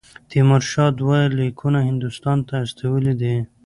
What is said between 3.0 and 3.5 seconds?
دي.